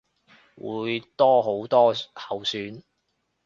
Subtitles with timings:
[0.55, 2.81] 會多好多候選